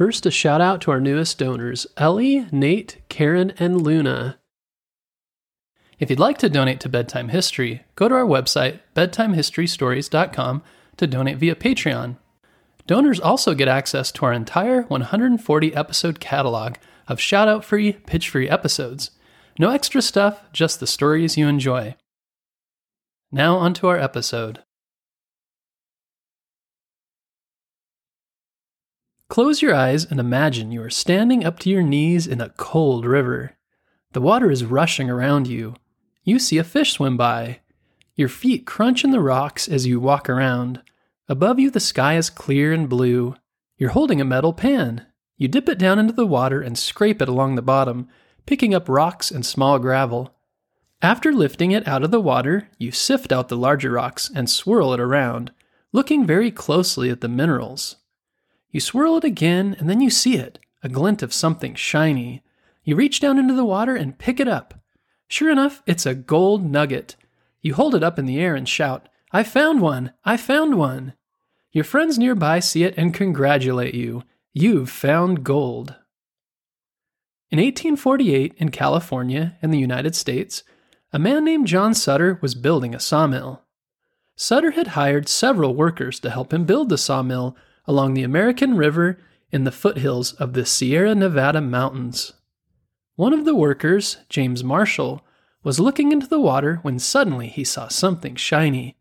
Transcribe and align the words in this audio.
First, 0.00 0.24
a 0.24 0.30
shout 0.30 0.62
out 0.62 0.80
to 0.80 0.92
our 0.92 0.98
newest 0.98 1.38
donors 1.38 1.86
Ellie, 1.98 2.46
Nate, 2.50 3.02
Karen, 3.10 3.52
and 3.58 3.82
Luna. 3.82 4.38
If 5.98 6.08
you'd 6.08 6.18
like 6.18 6.38
to 6.38 6.48
donate 6.48 6.80
to 6.80 6.88
Bedtime 6.88 7.28
History, 7.28 7.82
go 7.96 8.08
to 8.08 8.14
our 8.14 8.24
website, 8.24 8.80
bedtimehistorystories.com, 8.96 10.62
to 10.96 11.06
donate 11.06 11.36
via 11.36 11.54
Patreon. 11.54 12.16
Donors 12.86 13.20
also 13.20 13.52
get 13.52 13.68
access 13.68 14.10
to 14.12 14.24
our 14.24 14.32
entire 14.32 14.84
140 14.84 15.74
episode 15.74 16.18
catalog 16.18 16.76
of 17.06 17.20
shout 17.20 17.46
out 17.46 17.62
free, 17.62 17.92
pitch 17.92 18.30
free 18.30 18.48
episodes. 18.48 19.10
No 19.58 19.68
extra 19.68 20.00
stuff, 20.00 20.50
just 20.54 20.80
the 20.80 20.86
stories 20.86 21.36
you 21.36 21.46
enjoy. 21.46 21.94
Now, 23.30 23.58
onto 23.58 23.86
our 23.86 23.98
episode. 23.98 24.60
Close 29.30 29.62
your 29.62 29.72
eyes 29.72 30.04
and 30.04 30.18
imagine 30.18 30.72
you 30.72 30.82
are 30.82 30.90
standing 30.90 31.44
up 31.44 31.60
to 31.60 31.70
your 31.70 31.84
knees 31.84 32.26
in 32.26 32.40
a 32.40 32.48
cold 32.48 33.06
river. 33.06 33.56
The 34.10 34.20
water 34.20 34.50
is 34.50 34.64
rushing 34.64 35.08
around 35.08 35.46
you. 35.46 35.76
You 36.24 36.40
see 36.40 36.58
a 36.58 36.64
fish 36.64 36.94
swim 36.94 37.16
by. 37.16 37.60
Your 38.16 38.28
feet 38.28 38.66
crunch 38.66 39.04
in 39.04 39.12
the 39.12 39.20
rocks 39.20 39.68
as 39.68 39.86
you 39.86 40.00
walk 40.00 40.28
around. 40.28 40.82
Above 41.28 41.60
you, 41.60 41.70
the 41.70 41.78
sky 41.78 42.16
is 42.16 42.28
clear 42.28 42.72
and 42.72 42.88
blue. 42.88 43.36
You're 43.78 43.90
holding 43.90 44.20
a 44.20 44.24
metal 44.24 44.52
pan. 44.52 45.06
You 45.36 45.46
dip 45.46 45.68
it 45.68 45.78
down 45.78 46.00
into 46.00 46.12
the 46.12 46.26
water 46.26 46.60
and 46.60 46.76
scrape 46.76 47.22
it 47.22 47.28
along 47.28 47.54
the 47.54 47.62
bottom, 47.62 48.08
picking 48.46 48.74
up 48.74 48.88
rocks 48.88 49.30
and 49.30 49.46
small 49.46 49.78
gravel. 49.78 50.34
After 51.02 51.32
lifting 51.32 51.70
it 51.70 51.86
out 51.86 52.02
of 52.02 52.10
the 52.10 52.20
water, 52.20 52.68
you 52.78 52.90
sift 52.90 53.30
out 53.30 53.48
the 53.48 53.56
larger 53.56 53.92
rocks 53.92 54.28
and 54.34 54.50
swirl 54.50 54.92
it 54.92 54.98
around, 54.98 55.52
looking 55.92 56.26
very 56.26 56.50
closely 56.50 57.10
at 57.10 57.20
the 57.20 57.28
minerals. 57.28 57.94
You 58.70 58.80
swirl 58.80 59.16
it 59.16 59.24
again, 59.24 59.76
and 59.78 59.88
then 59.88 60.00
you 60.00 60.10
see 60.10 60.36
it 60.36 60.58
a 60.82 60.88
glint 60.88 61.22
of 61.22 61.32
something 61.32 61.74
shiny. 61.74 62.42
You 62.84 62.96
reach 62.96 63.20
down 63.20 63.38
into 63.38 63.54
the 63.54 63.64
water 63.64 63.96
and 63.96 64.18
pick 64.18 64.40
it 64.40 64.48
up. 64.48 64.74
Sure 65.28 65.50
enough, 65.50 65.82
it's 65.86 66.06
a 66.06 66.14
gold 66.14 66.64
nugget. 66.64 67.16
You 67.60 67.74
hold 67.74 67.94
it 67.94 68.02
up 68.02 68.18
in 68.18 68.26
the 68.26 68.38
air 68.38 68.54
and 68.54 68.68
shout, 68.68 69.08
I 69.32 69.42
found 69.42 69.80
one! 69.80 70.12
I 70.24 70.36
found 70.36 70.76
one! 70.76 71.12
Your 71.72 71.84
friends 71.84 72.18
nearby 72.18 72.58
see 72.58 72.82
it 72.82 72.94
and 72.96 73.14
congratulate 73.14 73.94
you. 73.94 74.24
You've 74.52 74.90
found 74.90 75.44
gold. 75.44 75.94
In 77.50 77.58
1848, 77.58 78.54
in 78.56 78.70
California, 78.70 79.56
in 79.62 79.70
the 79.70 79.78
United 79.78 80.16
States, 80.16 80.64
a 81.12 81.18
man 81.18 81.44
named 81.44 81.66
John 81.66 81.94
Sutter 81.94 82.38
was 82.40 82.54
building 82.54 82.94
a 82.94 83.00
sawmill. 83.00 83.62
Sutter 84.34 84.72
had 84.72 84.88
hired 84.88 85.28
several 85.28 85.74
workers 85.74 86.18
to 86.20 86.30
help 86.30 86.52
him 86.52 86.64
build 86.64 86.88
the 86.88 86.98
sawmill 86.98 87.56
along 87.90 88.14
the 88.14 88.22
American 88.22 88.76
River 88.76 89.18
in 89.50 89.64
the 89.64 89.72
foothills 89.72 90.32
of 90.34 90.52
the 90.52 90.64
Sierra 90.64 91.12
Nevada 91.12 91.60
mountains. 91.60 92.32
One 93.16 93.32
of 93.32 93.44
the 93.44 93.56
workers, 93.56 94.18
James 94.28 94.62
Marshall, 94.62 95.22
was 95.64 95.80
looking 95.80 96.12
into 96.12 96.28
the 96.28 96.38
water 96.38 96.78
when 96.82 97.00
suddenly 97.00 97.48
he 97.48 97.64
saw 97.64 97.88
something 97.88 98.36
shiny. 98.36 98.96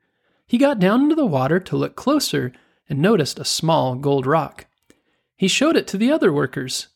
He 0.47 0.57
got 0.57 0.79
down 0.79 1.03
into 1.03 1.13
the 1.13 1.27
water 1.27 1.59
to 1.59 1.77
look 1.77 1.95
closer 1.95 2.51
and 2.89 2.99
noticed 2.99 3.37
a 3.37 3.45
small 3.45 3.93
gold 3.93 4.25
rock. 4.25 4.65
He 5.37 5.47
showed 5.47 5.77
it 5.77 5.85
to 5.89 5.97
the 5.99 6.11
other 6.11 6.33
workers. 6.33 6.87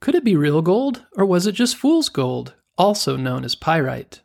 Could 0.00 0.14
it 0.14 0.24
be 0.24 0.34
real 0.34 0.62
gold, 0.62 1.04
or 1.14 1.26
was 1.26 1.46
it 1.46 1.52
just 1.52 1.76
fool's 1.76 2.08
gold, 2.08 2.54
also 2.78 3.18
known 3.18 3.44
as 3.44 3.54
pyrite? 3.54 4.22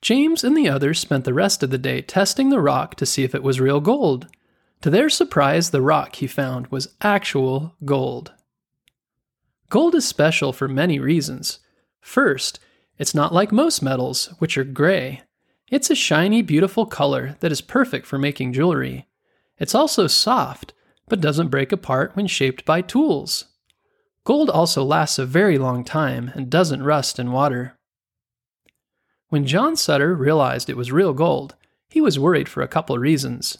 James 0.00 0.42
and 0.42 0.56
the 0.56 0.70
others 0.70 0.98
spent 0.98 1.26
the 1.26 1.34
rest 1.34 1.62
of 1.62 1.68
the 1.68 1.76
day 1.76 2.00
testing 2.00 2.48
the 2.48 2.60
rock 2.60 2.94
to 2.94 3.04
see 3.04 3.24
if 3.24 3.34
it 3.34 3.42
was 3.42 3.60
real 3.60 3.80
gold. 3.80 4.26
To 4.82 4.90
their 4.90 5.10
surprise, 5.10 5.70
the 5.70 5.82
rock 5.82 6.16
he 6.16 6.26
found 6.26 6.68
was 6.68 6.94
actual 7.02 7.74
gold. 7.84 8.32
Gold 9.68 9.94
is 9.94 10.06
special 10.06 10.52
for 10.52 10.68
many 10.68 10.98
reasons. 10.98 11.58
First, 12.00 12.58
it's 12.98 13.14
not 13.14 13.34
like 13.34 13.52
most 13.52 13.82
metals, 13.82 14.34
which 14.38 14.56
are 14.56 14.64
gray. 14.64 15.22
It's 15.70 15.90
a 15.90 15.94
shiny, 15.94 16.42
beautiful 16.42 16.86
color 16.86 17.36
that 17.40 17.52
is 17.52 17.60
perfect 17.60 18.06
for 18.06 18.18
making 18.18 18.54
jewelry. 18.54 19.06
It's 19.58 19.74
also 19.74 20.06
soft, 20.06 20.72
but 21.08 21.20
doesn't 21.20 21.48
break 21.48 21.72
apart 21.72 22.16
when 22.16 22.26
shaped 22.26 22.64
by 22.64 22.80
tools. 22.80 23.44
Gold 24.24 24.48
also 24.48 24.82
lasts 24.82 25.18
a 25.18 25.26
very 25.26 25.58
long 25.58 25.84
time 25.84 26.32
and 26.34 26.50
doesn't 26.50 26.82
rust 26.82 27.18
in 27.18 27.32
water. 27.32 27.78
When 29.28 29.46
John 29.46 29.76
Sutter 29.76 30.14
realized 30.14 30.68
it 30.68 30.76
was 30.76 30.90
real 30.90 31.12
gold, 31.12 31.54
he 31.88 32.00
was 32.00 32.18
worried 32.18 32.48
for 32.48 32.62
a 32.62 32.68
couple 32.68 32.98
reasons. 32.98 33.58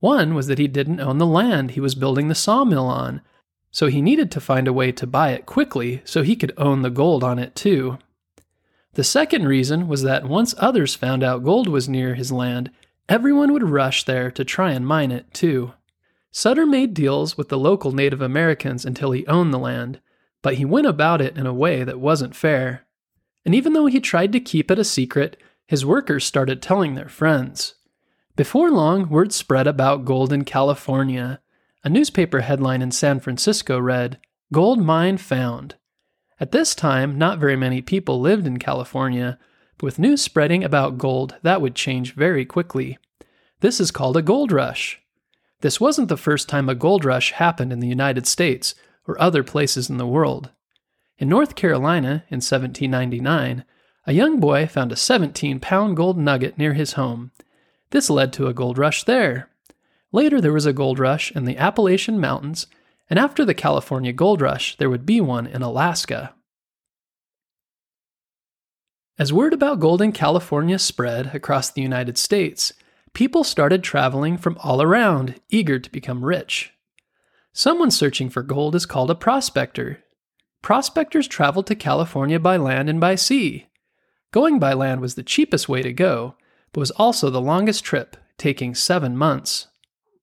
One 0.00 0.34
was 0.34 0.46
that 0.46 0.58
he 0.58 0.66
didn't 0.66 1.00
own 1.00 1.18
the 1.18 1.26
land 1.26 1.72
he 1.72 1.80
was 1.80 1.94
building 1.94 2.28
the 2.28 2.34
sawmill 2.34 2.86
on, 2.86 3.20
so 3.70 3.86
he 3.86 4.02
needed 4.02 4.30
to 4.32 4.40
find 4.40 4.66
a 4.66 4.72
way 4.72 4.90
to 4.92 5.06
buy 5.06 5.30
it 5.30 5.46
quickly 5.46 6.02
so 6.04 6.22
he 6.22 6.36
could 6.36 6.52
own 6.56 6.82
the 6.82 6.90
gold 6.90 7.22
on 7.22 7.38
it 7.38 7.54
too. 7.54 7.98
The 8.94 9.04
second 9.04 9.46
reason 9.46 9.86
was 9.86 10.02
that 10.02 10.28
once 10.28 10.54
others 10.58 10.94
found 10.96 11.22
out 11.22 11.44
gold 11.44 11.68
was 11.68 11.88
near 11.88 12.14
his 12.14 12.32
land, 12.32 12.70
everyone 13.08 13.52
would 13.52 13.62
rush 13.62 14.04
there 14.04 14.30
to 14.32 14.44
try 14.44 14.72
and 14.72 14.86
mine 14.86 15.12
it 15.12 15.32
too. 15.32 15.74
Sutter 16.32 16.66
made 16.66 16.94
deals 16.94 17.36
with 17.36 17.48
the 17.48 17.58
local 17.58 17.92
Native 17.92 18.22
Americans 18.22 18.84
until 18.84 19.12
he 19.12 19.26
owned 19.26 19.52
the 19.52 19.58
land, 19.58 20.00
but 20.42 20.54
he 20.54 20.64
went 20.64 20.86
about 20.86 21.20
it 21.20 21.36
in 21.36 21.46
a 21.46 21.54
way 21.54 21.84
that 21.84 22.00
wasn't 22.00 22.34
fair. 22.34 22.86
And 23.44 23.54
even 23.54 23.72
though 23.72 23.86
he 23.86 24.00
tried 24.00 24.32
to 24.32 24.40
keep 24.40 24.70
it 24.70 24.78
a 24.78 24.84
secret, 24.84 25.36
his 25.66 25.84
workers 25.84 26.24
started 26.24 26.62
telling 26.62 26.94
their 26.94 27.08
friends. 27.08 27.74
Before 28.40 28.70
long, 28.70 29.10
word 29.10 29.34
spread 29.34 29.66
about 29.66 30.06
gold 30.06 30.32
in 30.32 30.46
California. 30.46 31.42
A 31.84 31.90
newspaper 31.90 32.40
headline 32.40 32.80
in 32.80 32.90
San 32.90 33.20
Francisco 33.20 33.78
read, 33.78 34.18
Gold 34.50 34.80
Mine 34.80 35.18
Found. 35.18 35.74
At 36.40 36.50
this 36.50 36.74
time, 36.74 37.18
not 37.18 37.38
very 37.38 37.54
many 37.54 37.82
people 37.82 38.18
lived 38.18 38.46
in 38.46 38.58
California, 38.58 39.38
but 39.76 39.84
with 39.84 39.98
news 39.98 40.22
spreading 40.22 40.64
about 40.64 40.96
gold, 40.96 41.36
that 41.42 41.60
would 41.60 41.74
change 41.74 42.14
very 42.14 42.46
quickly. 42.46 42.96
This 43.60 43.78
is 43.78 43.90
called 43.90 44.16
a 44.16 44.22
gold 44.22 44.52
rush. 44.52 45.02
This 45.60 45.78
wasn't 45.78 46.08
the 46.08 46.16
first 46.16 46.48
time 46.48 46.70
a 46.70 46.74
gold 46.74 47.04
rush 47.04 47.32
happened 47.32 47.74
in 47.74 47.80
the 47.80 47.88
United 47.88 48.26
States 48.26 48.74
or 49.06 49.20
other 49.20 49.44
places 49.44 49.90
in 49.90 49.98
the 49.98 50.06
world. 50.06 50.48
In 51.18 51.28
North 51.28 51.56
Carolina, 51.56 52.24
in 52.30 52.40
1799, 52.40 53.66
a 54.06 54.12
young 54.14 54.40
boy 54.40 54.66
found 54.66 54.92
a 54.92 54.96
17 54.96 55.60
pound 55.60 55.94
gold 55.94 56.16
nugget 56.16 56.56
near 56.56 56.72
his 56.72 56.94
home. 56.94 57.32
This 57.90 58.08
led 58.08 58.32
to 58.34 58.46
a 58.46 58.54
gold 58.54 58.78
rush 58.78 59.04
there. 59.04 59.48
Later, 60.12 60.40
there 60.40 60.52
was 60.52 60.66
a 60.66 60.72
gold 60.72 60.98
rush 60.98 61.30
in 61.32 61.44
the 61.44 61.56
Appalachian 61.56 62.20
Mountains, 62.20 62.66
and 63.08 63.18
after 63.18 63.44
the 63.44 63.54
California 63.54 64.12
gold 64.12 64.40
rush, 64.40 64.76
there 64.76 64.90
would 64.90 65.06
be 65.06 65.20
one 65.20 65.46
in 65.46 65.62
Alaska. 65.62 66.34
As 69.18 69.32
word 69.32 69.52
about 69.52 69.80
gold 69.80 70.00
in 70.00 70.12
California 70.12 70.78
spread 70.78 71.34
across 71.34 71.70
the 71.70 71.82
United 71.82 72.16
States, 72.16 72.72
people 73.12 73.44
started 73.44 73.82
traveling 73.82 74.38
from 74.38 74.56
all 74.62 74.80
around, 74.80 75.40
eager 75.50 75.78
to 75.78 75.90
become 75.90 76.24
rich. 76.24 76.72
Someone 77.52 77.90
searching 77.90 78.30
for 78.30 78.42
gold 78.42 78.74
is 78.74 78.86
called 78.86 79.10
a 79.10 79.14
prospector. 79.14 80.02
Prospectors 80.62 81.26
traveled 81.26 81.66
to 81.66 81.74
California 81.74 82.38
by 82.38 82.56
land 82.56 82.88
and 82.88 83.00
by 83.00 83.16
sea. 83.16 83.66
Going 84.30 84.58
by 84.58 84.72
land 84.72 85.00
was 85.00 85.16
the 85.16 85.22
cheapest 85.22 85.68
way 85.68 85.82
to 85.82 85.92
go, 85.92 86.36
but 86.72 86.80
was 86.80 86.90
also 86.92 87.30
the 87.30 87.40
longest 87.40 87.84
trip, 87.84 88.16
taking 88.38 88.74
seven 88.74 89.16
months. 89.16 89.68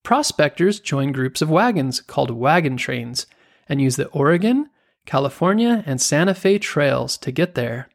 Prospectors 0.04 0.80
joined 0.80 1.14
groups 1.14 1.42
of 1.42 1.50
wagons 1.50 2.00
called 2.02 2.32
wagon 2.32 2.78
trains 2.78 3.28
and 3.68 3.82
used 3.82 3.98
the 3.98 4.08
Oregon, 4.08 4.70
California, 5.06 5.84
and 5.86 6.00
Santa 6.00 6.34
Fe 6.34 6.60
trails 6.60 7.18
to 7.18 7.32
get 7.32 7.56
there. 7.56 7.90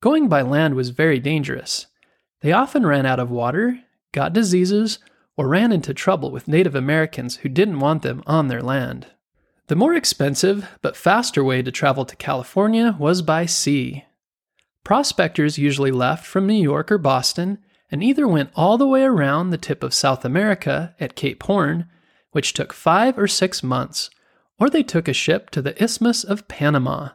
Going 0.00 0.28
by 0.28 0.42
land 0.42 0.74
was 0.74 0.90
very 0.90 1.18
dangerous. 1.18 1.86
They 2.42 2.52
often 2.52 2.86
ran 2.86 3.06
out 3.06 3.18
of 3.18 3.30
water, 3.30 3.80
got 4.12 4.34
diseases, 4.34 4.98
or 5.36 5.48
ran 5.48 5.72
into 5.72 5.94
trouble 5.94 6.30
with 6.30 6.46
Native 6.46 6.74
Americans 6.74 7.36
who 7.36 7.48
didn't 7.48 7.80
want 7.80 8.02
them 8.02 8.22
on 8.26 8.48
their 8.48 8.62
land. 8.62 9.06
The 9.68 9.76
more 9.76 9.94
expensive 9.94 10.68
but 10.82 10.96
faster 10.96 11.42
way 11.42 11.62
to 11.62 11.72
travel 11.72 12.04
to 12.04 12.16
California 12.16 12.94
was 12.98 13.22
by 13.22 13.46
sea. 13.46 14.04
Prospectors 14.84 15.58
usually 15.58 15.90
left 15.90 16.26
from 16.26 16.46
New 16.46 16.62
York 16.62 16.92
or 16.92 16.98
Boston 16.98 17.58
and 17.90 18.02
either 18.02 18.28
went 18.28 18.50
all 18.54 18.76
the 18.76 18.86
way 18.86 19.02
around 19.02 19.50
the 19.50 19.58
tip 19.58 19.82
of 19.82 19.94
South 19.94 20.24
America 20.24 20.94
at 21.00 21.16
Cape 21.16 21.42
Horn, 21.42 21.86
which 22.32 22.52
took 22.52 22.72
five 22.72 23.18
or 23.18 23.26
six 23.26 23.62
months, 23.62 24.10
or 24.58 24.68
they 24.68 24.82
took 24.82 25.08
a 25.08 25.12
ship 25.12 25.50
to 25.50 25.62
the 25.62 25.82
Isthmus 25.82 26.22
of 26.22 26.48
Panama. 26.48 27.10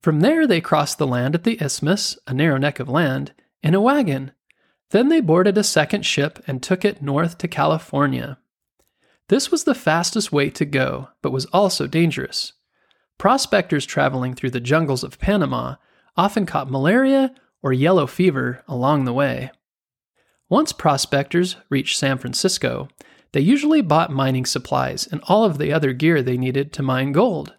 From 0.00 0.20
there, 0.20 0.46
they 0.46 0.60
crossed 0.60 0.98
the 0.98 1.06
land 1.06 1.34
at 1.34 1.44
the 1.44 1.62
isthmus, 1.62 2.18
a 2.26 2.34
narrow 2.34 2.58
neck 2.58 2.80
of 2.80 2.88
land, 2.88 3.32
in 3.62 3.74
a 3.74 3.80
wagon. 3.80 4.32
Then 4.90 5.08
they 5.08 5.20
boarded 5.20 5.56
a 5.56 5.64
second 5.64 6.04
ship 6.04 6.42
and 6.46 6.62
took 6.62 6.84
it 6.84 7.02
north 7.02 7.38
to 7.38 7.48
California. 7.48 8.38
This 9.28 9.50
was 9.50 9.64
the 9.64 9.74
fastest 9.74 10.32
way 10.32 10.50
to 10.50 10.64
go, 10.64 11.08
but 11.22 11.30
was 11.30 11.46
also 11.46 11.86
dangerous. 11.86 12.52
Prospectors 13.16 13.86
traveling 13.86 14.34
through 14.34 14.50
the 14.50 14.60
jungles 14.60 15.04
of 15.04 15.20
Panama 15.20 15.76
often 16.16 16.46
caught 16.46 16.70
malaria 16.70 17.34
or 17.62 17.72
yellow 17.72 18.06
fever 18.06 18.62
along 18.68 19.04
the 19.04 19.12
way. 19.12 19.50
Once 20.48 20.72
prospectors 20.72 21.56
reached 21.70 21.98
San 21.98 22.18
Francisco, 22.18 22.88
They 23.32 23.40
usually 23.40 23.80
bought 23.80 24.10
mining 24.10 24.44
supplies 24.44 25.08
and 25.10 25.22
all 25.24 25.44
of 25.44 25.56
the 25.56 25.72
other 25.72 25.92
gear 25.94 26.22
they 26.22 26.36
needed 26.36 26.72
to 26.74 26.82
mine 26.82 27.12
gold. 27.12 27.54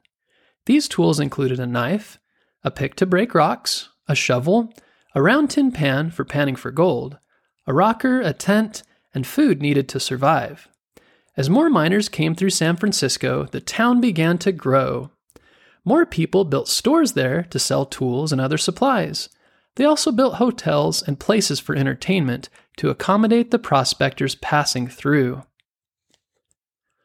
These 0.66 0.88
tools 0.88 1.20
included 1.20 1.60
a 1.60 1.66
knife, 1.66 2.20
a 2.64 2.72
pick 2.72 2.96
to 2.98 3.06
break 3.06 3.34
rocks, 3.34 3.90
a 4.08 4.16
shovel, 4.16 4.72
a 5.16 5.22
round 5.22 5.50
tin 5.50 5.72
pan 5.72 6.12
for 6.12 6.24
panning 6.24 6.56
for 6.56 6.72
gold, 6.72 7.18
a 7.66 7.74
rocker, 7.74 8.22
a 8.22 8.34
tent, 8.34 8.84
and 9.14 9.26
food 9.26 9.62
needed 9.62 9.90
to 9.90 10.00
survive. 10.00 10.68
As 11.36 11.50
more 11.50 11.70
miners 11.70 12.10
came 12.10 12.36
through 12.36 12.52
San 12.52 12.76
Francisco, 12.76 13.46
the 13.46 13.62
town 13.62 14.00
began 14.00 14.38
to 14.40 14.52
grow. 14.52 15.12
More 15.86 16.06
people 16.06 16.46
built 16.46 16.68
stores 16.68 17.14
there 17.14 17.44
to 17.44 17.60
sell 17.60 17.86
tools 17.86 18.32
and 18.32 18.40
other 18.40 18.58
supplies. 18.58 19.30
They 19.76 19.86
also 19.86 20.12
built 20.12 20.36
hotels 20.36 21.02
and 21.02 21.20
places 21.20 21.60
for 21.60 21.76
entertainment 21.76 22.50
to 22.78 22.90
accommodate 22.90 23.52
the 23.52 23.60
prospectors 23.60 24.36
passing 24.36 24.88
through. 24.88 25.44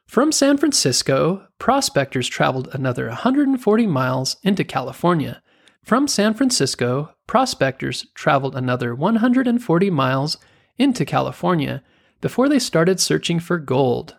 From 0.07 0.33
San 0.33 0.57
Francisco, 0.57 1.49
prospectors 1.59 2.29
traveled 2.29 2.69
another 2.73 3.09
140 3.09 3.87
miles 3.87 4.37
into 4.43 4.65
California. 4.65 5.43
From 5.85 6.07
San 6.07 6.35
Francisco, 6.35 7.15
prospectors 7.27 8.07
traveled 8.15 8.55
another 8.55 8.95
140 8.95 9.91
miles 9.91 10.39
into 10.77 11.05
California 11.05 11.83
before 12.21 12.49
they 12.49 12.59
started 12.59 13.01
searching 13.01 13.41
for 13.41 13.59
gold. 13.59 14.17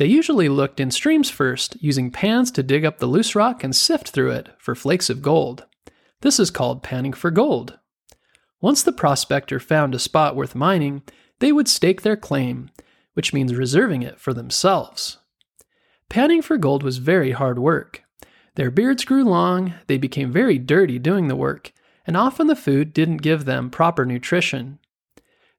They 0.00 0.06
usually 0.06 0.48
looked 0.48 0.80
in 0.80 0.90
streams 0.90 1.28
first, 1.28 1.76
using 1.82 2.10
pans 2.10 2.50
to 2.52 2.62
dig 2.62 2.86
up 2.86 3.00
the 3.00 3.06
loose 3.06 3.34
rock 3.34 3.62
and 3.62 3.76
sift 3.76 4.08
through 4.08 4.30
it 4.30 4.48
for 4.56 4.74
flakes 4.74 5.10
of 5.10 5.20
gold. 5.20 5.66
This 6.22 6.40
is 6.40 6.50
called 6.50 6.82
panning 6.82 7.12
for 7.12 7.30
gold. 7.30 7.78
Once 8.62 8.82
the 8.82 8.92
prospector 8.92 9.60
found 9.60 9.94
a 9.94 9.98
spot 9.98 10.34
worth 10.34 10.54
mining, 10.54 11.02
they 11.40 11.52
would 11.52 11.68
stake 11.68 12.00
their 12.00 12.16
claim, 12.16 12.70
which 13.12 13.34
means 13.34 13.54
reserving 13.54 14.02
it 14.02 14.18
for 14.18 14.32
themselves. 14.32 15.18
Panning 16.08 16.40
for 16.40 16.56
gold 16.56 16.82
was 16.82 16.96
very 16.96 17.32
hard 17.32 17.58
work. 17.58 18.02
Their 18.54 18.70
beards 18.70 19.04
grew 19.04 19.24
long, 19.24 19.74
they 19.86 19.98
became 19.98 20.32
very 20.32 20.56
dirty 20.58 20.98
doing 20.98 21.28
the 21.28 21.36
work, 21.36 21.72
and 22.06 22.16
often 22.16 22.46
the 22.46 22.56
food 22.56 22.94
didn't 22.94 23.18
give 23.18 23.44
them 23.44 23.68
proper 23.68 24.06
nutrition. 24.06 24.78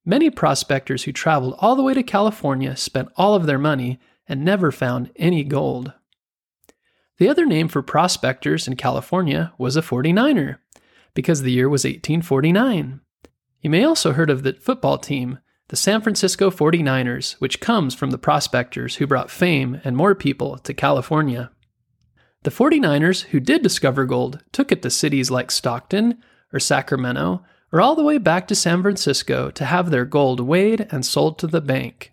Many 0.03 0.31
prospectors 0.31 1.03
who 1.03 1.11
traveled 1.11 1.53
all 1.59 1.75
the 1.75 1.83
way 1.83 1.93
to 1.93 2.01
California 2.01 2.75
spent 2.75 3.09
all 3.15 3.35
of 3.35 3.45
their 3.45 3.59
money 3.59 3.99
and 4.27 4.43
never 4.43 4.71
found 4.71 5.11
any 5.15 5.43
gold. 5.43 5.93
The 7.17 7.29
other 7.29 7.45
name 7.45 7.67
for 7.67 7.81
prospectors 7.81 8.67
in 8.67 8.75
California 8.75 9.53
was 9.57 9.77
a 9.77 9.81
49er, 9.81 10.57
because 11.13 11.41
the 11.41 11.51
year 11.51 11.69
was 11.69 11.83
1849. 11.83 13.01
You 13.61 13.69
may 13.69 13.83
also 13.83 14.13
heard 14.13 14.29
of 14.29 14.43
the 14.43 14.53
football 14.53 14.97
team, 14.97 15.39
the 15.67 15.75
San 15.75 16.01
Francisco 16.01 16.49
49ers, 16.49 17.33
which 17.33 17.59
comes 17.59 17.93
from 17.93 18.09
the 18.09 18.17
prospectors 18.17 18.95
who 18.95 19.07
brought 19.07 19.29
fame 19.29 19.79
and 19.83 19.95
more 19.95 20.15
people 20.15 20.57
to 20.57 20.73
California. 20.73 21.51
The 22.43 22.49
49ers 22.49 23.25
who 23.25 23.39
did 23.39 23.61
discover 23.61 24.05
gold 24.05 24.43
took 24.51 24.71
it 24.71 24.81
to 24.81 24.89
cities 24.89 25.29
like 25.29 25.51
Stockton 25.51 26.21
or 26.51 26.59
Sacramento 26.59 27.43
or 27.71 27.79
all 27.79 27.95
the 27.95 28.03
way 28.03 28.17
back 28.17 28.47
to 28.47 28.55
San 28.55 28.81
Francisco 28.81 29.51
to 29.51 29.65
have 29.65 29.91
their 29.91 30.05
gold 30.05 30.39
weighed 30.39 30.87
and 30.91 31.05
sold 31.05 31.37
to 31.39 31.47
the 31.47 31.61
bank. 31.61 32.10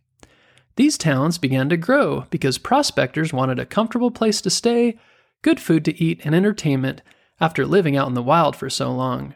These 0.79 0.97
towns 0.97 1.39
began 1.39 1.69
to 1.71 1.77
grow 1.77 2.27
because 2.31 2.57
prospectors 2.57 3.33
wanted 3.33 3.59
a 3.59 3.67
comfortable 3.67 4.13
place 4.13 4.41
to 4.43 4.49
stay, 4.49 4.97
good 5.43 5.59
food 5.59 5.85
to 5.87 6.01
eat, 6.01 6.21
and 6.23 6.37
entertainment 6.37 7.03
after 7.41 7.67
living 7.67 7.97
out 7.97 8.07
in 8.07 8.15
the 8.15 8.23
wild 8.23 8.55
for 8.55 8.71
so 8.71 8.93
long. 8.93 9.35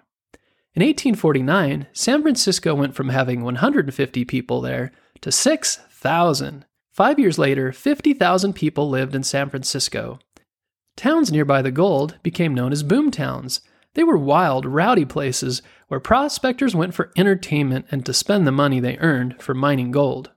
In 0.77 0.85
1849, 0.85 1.89
San 1.93 2.23
Francisco 2.23 2.77
went 2.77 2.95
from 2.95 3.09
having 3.09 3.43
150 3.43 4.25
people 4.25 4.61
there 4.61 4.93
to 5.21 5.33
6,000. 5.33 6.65
Five 6.93 7.19
years 7.19 7.39
later, 7.41 7.73
50,000 7.73 8.53
people 8.53 8.89
lived 8.89 9.17
in 9.17 9.25
San 9.25 9.51
Francisco. 9.51 10.21
Towns 10.95 11.33
nearby 11.33 11.61
the 11.61 11.73
gold 11.73 12.21
became 12.23 12.55
known 12.55 12.71
as 12.71 12.85
boom 12.85 13.11
towns, 13.11 13.63
they 13.95 14.05
were 14.05 14.17
wild, 14.17 14.65
rowdy 14.65 15.05
places 15.05 15.61
where 15.89 15.99
prospectors 15.99 16.77
went 16.77 16.95
for 16.95 17.11
entertainment 17.17 17.87
and 17.91 18.07
to 18.07 18.15
spend 18.15 18.47
the 18.47 18.53
money 18.53 18.79
they 18.79 18.97
earned 18.99 19.43
for 19.43 19.55
mining 19.55 19.91
gold. 19.91 20.31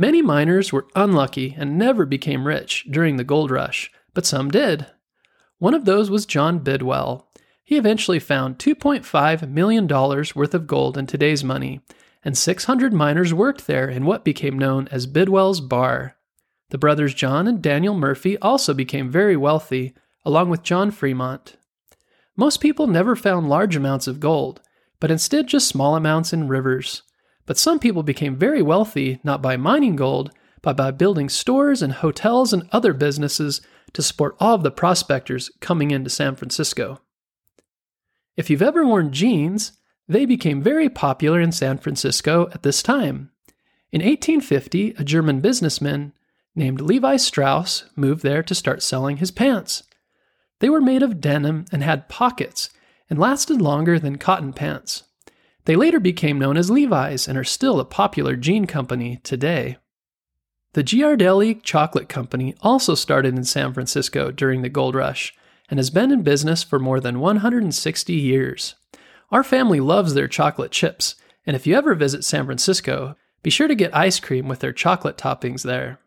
Many 0.00 0.22
miners 0.22 0.72
were 0.72 0.86
unlucky 0.94 1.54
and 1.58 1.76
never 1.76 2.06
became 2.06 2.46
rich 2.46 2.86
during 2.90 3.16
the 3.16 3.22
gold 3.22 3.50
rush, 3.50 3.92
but 4.14 4.24
some 4.24 4.50
did. 4.50 4.86
One 5.58 5.74
of 5.74 5.84
those 5.84 6.08
was 6.08 6.24
John 6.24 6.60
Bidwell. 6.60 7.28
He 7.62 7.76
eventually 7.76 8.18
found 8.18 8.58
$2.5 8.58 9.50
million 9.50 9.86
worth 9.86 10.54
of 10.54 10.66
gold 10.66 10.96
in 10.96 11.06
today's 11.06 11.44
money, 11.44 11.82
and 12.24 12.38
600 12.38 12.94
miners 12.94 13.34
worked 13.34 13.66
there 13.66 13.90
in 13.90 14.06
what 14.06 14.24
became 14.24 14.58
known 14.58 14.88
as 14.90 15.04
Bidwell's 15.04 15.60
Bar. 15.60 16.16
The 16.70 16.78
brothers 16.78 17.12
John 17.12 17.46
and 17.46 17.60
Daniel 17.60 17.94
Murphy 17.94 18.38
also 18.38 18.72
became 18.72 19.10
very 19.10 19.36
wealthy, 19.36 19.92
along 20.24 20.48
with 20.48 20.62
John 20.62 20.90
Fremont. 20.90 21.58
Most 22.36 22.62
people 22.62 22.86
never 22.86 23.14
found 23.14 23.50
large 23.50 23.76
amounts 23.76 24.06
of 24.06 24.18
gold, 24.18 24.62
but 24.98 25.10
instead 25.10 25.46
just 25.46 25.68
small 25.68 25.94
amounts 25.94 26.32
in 26.32 26.48
rivers. 26.48 27.02
But 27.50 27.58
some 27.58 27.80
people 27.80 28.04
became 28.04 28.36
very 28.36 28.62
wealthy 28.62 29.18
not 29.24 29.42
by 29.42 29.56
mining 29.56 29.96
gold, 29.96 30.30
but 30.62 30.76
by 30.76 30.92
building 30.92 31.28
stores 31.28 31.82
and 31.82 31.94
hotels 31.94 32.52
and 32.52 32.68
other 32.70 32.92
businesses 32.92 33.60
to 33.92 34.02
support 34.02 34.36
all 34.38 34.54
of 34.54 34.62
the 34.62 34.70
prospectors 34.70 35.50
coming 35.58 35.90
into 35.90 36.10
San 36.10 36.36
Francisco. 36.36 37.00
If 38.36 38.50
you've 38.50 38.62
ever 38.62 38.86
worn 38.86 39.10
jeans, 39.10 39.72
they 40.06 40.26
became 40.26 40.62
very 40.62 40.88
popular 40.88 41.40
in 41.40 41.50
San 41.50 41.78
Francisco 41.78 42.48
at 42.54 42.62
this 42.62 42.84
time. 42.84 43.32
In 43.90 44.00
1850, 44.00 44.94
a 44.96 45.02
German 45.02 45.40
businessman 45.40 46.12
named 46.54 46.80
Levi 46.80 47.16
Strauss 47.16 47.82
moved 47.96 48.22
there 48.22 48.44
to 48.44 48.54
start 48.54 48.80
selling 48.80 49.16
his 49.16 49.32
pants. 49.32 49.82
They 50.60 50.70
were 50.70 50.80
made 50.80 51.02
of 51.02 51.20
denim 51.20 51.64
and 51.72 51.82
had 51.82 52.08
pockets 52.08 52.70
and 53.10 53.18
lasted 53.18 53.60
longer 53.60 53.98
than 53.98 54.18
cotton 54.18 54.52
pants. 54.52 55.02
They 55.70 55.76
later 55.76 56.00
became 56.00 56.40
known 56.40 56.56
as 56.56 56.68
Levi's 56.68 57.28
and 57.28 57.38
are 57.38 57.44
still 57.44 57.78
a 57.78 57.84
popular 57.84 58.34
jean 58.34 58.66
company 58.66 59.20
today. 59.22 59.76
The 60.72 60.82
Ghirardelli 60.82 61.62
Chocolate 61.62 62.08
Company 62.08 62.56
also 62.60 62.96
started 62.96 63.36
in 63.36 63.44
San 63.44 63.72
Francisco 63.72 64.32
during 64.32 64.62
the 64.62 64.68
gold 64.68 64.96
rush 64.96 65.32
and 65.68 65.78
has 65.78 65.88
been 65.88 66.10
in 66.10 66.24
business 66.24 66.64
for 66.64 66.80
more 66.80 66.98
than 66.98 67.20
160 67.20 68.12
years. 68.12 68.74
Our 69.30 69.44
family 69.44 69.78
loves 69.78 70.14
their 70.14 70.26
chocolate 70.26 70.72
chips, 70.72 71.14
and 71.46 71.54
if 71.54 71.68
you 71.68 71.76
ever 71.76 71.94
visit 71.94 72.24
San 72.24 72.46
Francisco, 72.46 73.14
be 73.44 73.48
sure 73.50 73.68
to 73.68 73.76
get 73.76 73.94
ice 73.94 74.18
cream 74.18 74.48
with 74.48 74.58
their 74.58 74.72
chocolate 74.72 75.16
toppings 75.16 75.62
there. 75.62 76.00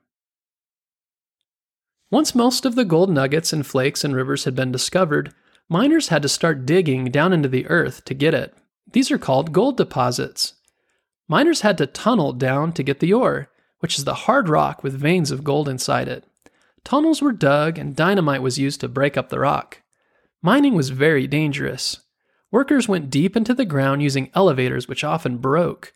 Once 2.12 2.36
most 2.36 2.66
of 2.66 2.76
the 2.76 2.84
gold 2.84 3.10
nuggets 3.10 3.54
and 3.54 3.66
flakes 3.66 4.04
and 4.04 4.14
rivers 4.14 4.44
had 4.44 4.56
been 4.56 4.74
discovered, 4.74 5.34
miners 5.70 6.10
had 6.10 6.22
to 6.22 6.28
start 6.28 6.66
digging 6.66 7.06
down 7.06 7.32
into 7.32 7.48
the 7.48 7.66
earth 7.68 8.04
to 8.04 8.14
get 8.14 8.34
it. 8.34 8.54
These 8.94 9.12
are 9.12 9.18
called 9.18 9.54
gold 9.54 9.76
deposits. 9.78 10.54
Miners 11.28 11.62
had 11.62 11.78
to 11.80 11.88
tunnel 11.88 12.32
down 12.32 12.74
to 12.74 12.84
get 12.84 13.00
the 13.00 13.14
ore, 13.14 13.50
which 13.80 13.98
is 13.98 14.06
the 14.06 14.14
hard 14.14 14.48
rock 14.48 14.84
with 14.84 14.94
veins 14.94 15.32
of 15.32 15.44
gold 15.44 15.68
inside 15.68 16.08
it. 16.08 16.26
Tunnels 16.84 17.22
were 17.22 17.32
dug 17.32 17.78
and 17.78 17.96
dynamite 17.96 18.42
was 18.42 18.60
used 18.60 18.82
to 18.82 18.88
break 18.88 19.18
up 19.18 19.30
the 19.30 19.40
rock. 19.40 19.82
Mining 20.42 20.76
was 20.76 20.90
very 20.90 21.28
dangerous. 21.28 22.02
Workers 22.52 22.88
went 22.88 23.10
deep 23.10 23.36
into 23.36 23.54
the 23.54 23.66
ground 23.66 24.04
using 24.04 24.30
elevators, 24.36 24.88
which 24.88 25.04
often 25.04 25.38
broke. 25.38 25.94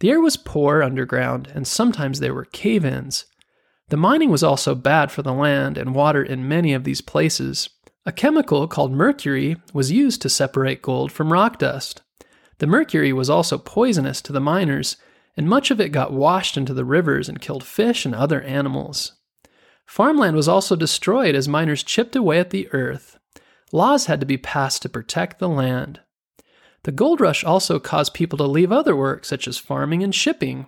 The 0.00 0.10
air 0.10 0.20
was 0.20 0.36
poor 0.36 0.82
underground, 0.82 1.50
and 1.54 1.66
sometimes 1.66 2.20
there 2.20 2.32
were 2.32 2.44
cave 2.46 2.84
ins. 2.84 3.26
The 3.88 3.96
mining 3.96 4.30
was 4.30 4.42
also 4.42 4.74
bad 4.74 5.10
for 5.10 5.22
the 5.22 5.34
land 5.34 5.76
and 5.76 5.94
water 5.94 6.22
in 6.22 6.48
many 6.48 6.72
of 6.72 6.84
these 6.84 7.00
places. 7.00 7.68
A 8.06 8.12
chemical 8.12 8.68
called 8.68 8.92
mercury 8.92 9.56
was 9.74 9.92
used 9.92 10.22
to 10.22 10.30
separate 10.30 10.80
gold 10.80 11.12
from 11.12 11.32
rock 11.32 11.58
dust. 11.58 12.00
The 12.58 12.66
mercury 12.66 13.12
was 13.12 13.30
also 13.30 13.58
poisonous 13.58 14.20
to 14.22 14.32
the 14.32 14.40
miners, 14.40 14.96
and 15.36 15.48
much 15.48 15.70
of 15.70 15.80
it 15.80 15.90
got 15.90 16.12
washed 16.12 16.56
into 16.56 16.74
the 16.74 16.84
rivers 16.84 17.28
and 17.28 17.40
killed 17.40 17.64
fish 17.64 18.04
and 18.04 18.14
other 18.14 18.42
animals. 18.42 19.12
Farmland 19.86 20.36
was 20.36 20.48
also 20.48 20.76
destroyed 20.76 21.34
as 21.34 21.48
miners 21.48 21.82
chipped 21.82 22.14
away 22.14 22.38
at 22.38 22.50
the 22.50 22.68
earth. 22.72 23.18
Laws 23.72 24.06
had 24.06 24.20
to 24.20 24.26
be 24.26 24.36
passed 24.36 24.82
to 24.82 24.88
protect 24.88 25.38
the 25.38 25.48
land. 25.48 26.00
The 26.82 26.92
gold 26.92 27.20
rush 27.20 27.44
also 27.44 27.78
caused 27.78 28.14
people 28.14 28.36
to 28.38 28.44
leave 28.44 28.72
other 28.72 28.96
work, 28.96 29.24
such 29.24 29.46
as 29.48 29.58
farming 29.58 30.02
and 30.02 30.14
shipping. 30.14 30.66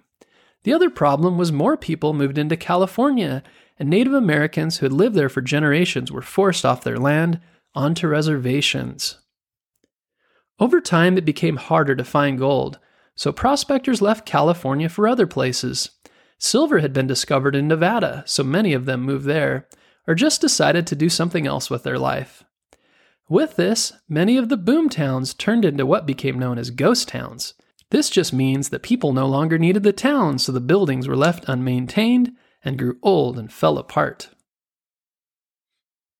The 0.64 0.72
other 0.72 0.90
problem 0.90 1.38
was 1.38 1.52
more 1.52 1.76
people 1.76 2.12
moved 2.12 2.38
into 2.38 2.56
California, 2.56 3.42
and 3.78 3.88
Native 3.88 4.12
Americans 4.12 4.78
who 4.78 4.86
had 4.86 4.92
lived 4.92 5.14
there 5.14 5.28
for 5.28 5.40
generations 5.40 6.12
were 6.12 6.22
forced 6.22 6.64
off 6.66 6.84
their 6.84 6.98
land 6.98 7.40
onto 7.74 8.06
reservations. 8.06 9.19
Over 10.60 10.80
time, 10.82 11.16
it 11.16 11.24
became 11.24 11.56
harder 11.56 11.96
to 11.96 12.04
find 12.04 12.38
gold, 12.38 12.78
so 13.14 13.32
prospectors 13.32 14.02
left 14.02 14.26
California 14.26 14.90
for 14.90 15.08
other 15.08 15.26
places. 15.26 15.90
Silver 16.38 16.80
had 16.80 16.92
been 16.92 17.06
discovered 17.06 17.56
in 17.56 17.66
Nevada, 17.66 18.22
so 18.26 18.44
many 18.44 18.74
of 18.74 18.84
them 18.84 19.00
moved 19.00 19.24
there, 19.24 19.66
or 20.06 20.14
just 20.14 20.40
decided 20.40 20.86
to 20.86 20.94
do 20.94 21.08
something 21.08 21.46
else 21.46 21.70
with 21.70 21.82
their 21.82 21.98
life. 21.98 22.44
With 23.28 23.56
this, 23.56 23.92
many 24.08 24.36
of 24.36 24.50
the 24.50 24.56
boom 24.56 24.88
towns 24.88 25.32
turned 25.32 25.64
into 25.64 25.86
what 25.86 26.06
became 26.06 26.38
known 26.38 26.58
as 26.58 26.70
ghost 26.70 27.08
towns. 27.08 27.54
This 27.90 28.10
just 28.10 28.32
means 28.32 28.68
that 28.68 28.82
people 28.82 29.12
no 29.12 29.26
longer 29.26 29.58
needed 29.58 29.82
the 29.82 29.92
town, 29.92 30.38
so 30.38 30.52
the 30.52 30.60
buildings 30.60 31.08
were 31.08 31.16
left 31.16 31.44
unmaintained 31.48 32.32
and 32.62 32.78
grew 32.78 32.98
old 33.02 33.38
and 33.38 33.52
fell 33.52 33.78
apart. 33.78 34.28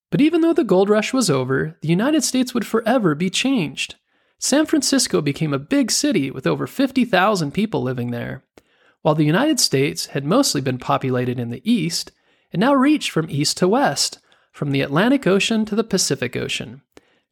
But 0.09 0.21
even 0.21 0.41
though 0.41 0.53
the 0.53 0.63
gold 0.63 0.89
rush 0.89 1.13
was 1.13 1.29
over, 1.29 1.77
the 1.81 1.87
United 1.87 2.23
States 2.23 2.53
would 2.53 2.65
forever 2.65 3.15
be 3.15 3.29
changed. 3.29 3.95
San 4.43 4.65
Francisco 4.65 5.21
became 5.21 5.53
a 5.53 5.59
big 5.59 5.91
city 5.91 6.31
with 6.31 6.47
over 6.47 6.65
50,000 6.65 7.51
people 7.51 7.83
living 7.83 8.09
there. 8.09 8.43
While 9.03 9.13
the 9.13 9.23
United 9.23 9.59
States 9.59 10.07
had 10.07 10.25
mostly 10.25 10.61
been 10.61 10.79
populated 10.79 11.39
in 11.39 11.51
the 11.51 11.61
east, 11.63 12.11
it 12.51 12.59
now 12.59 12.73
reached 12.73 13.11
from 13.11 13.29
east 13.29 13.57
to 13.57 13.67
west, 13.67 14.17
from 14.51 14.71
the 14.71 14.81
Atlantic 14.81 15.27
Ocean 15.27 15.63
to 15.65 15.75
the 15.75 15.83
Pacific 15.83 16.35
Ocean. 16.35 16.81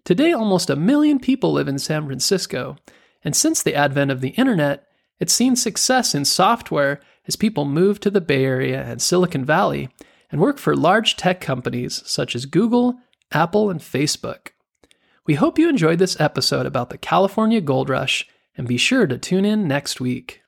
Today, 0.04 0.32
almost 0.32 0.70
a 0.70 0.76
million 0.76 1.20
people 1.20 1.52
live 1.52 1.68
in 1.68 1.80
San 1.80 2.06
Francisco, 2.06 2.78
and 3.24 3.36
since 3.36 3.64
the 3.64 3.74
advent 3.74 4.12
of 4.12 4.22
the 4.22 4.30
internet, 4.30 4.88
it's 5.20 5.34
seen 5.34 5.56
success 5.56 6.14
in 6.14 6.26
software 6.26 7.02
as 7.28 7.36
people 7.36 7.66
move 7.66 8.00
to 8.02 8.12
the 8.12 8.22
Bay 8.22 8.46
Area 8.46 8.84
and 8.84 9.02
Silicon 9.02 9.44
Valley 9.44 9.90
and 10.32 10.40
work 10.40 10.60
for 10.60 10.76
large 10.76 11.18
tech 11.18 11.42
companies 11.42 12.04
such 12.06 12.36
as 12.36 12.46
Google, 12.46 13.00
Apple, 13.32 13.72
and 13.72 13.80
Facebook. 13.80 14.50
We 15.30 15.36
hope 15.36 15.60
you 15.60 15.70
enjoyed 15.70 16.00
this 16.00 16.20
episode 16.20 16.66
about 16.66 16.90
the 16.90 16.98
California 16.98 17.62
Gold 17.62 17.88
Rush, 17.88 18.28
and 18.58 18.68
be 18.68 18.78
sure 18.78 19.06
to 19.06 19.16
tune 19.16 19.46
in 19.46 19.68
next 19.68 20.02
week. 20.02 20.42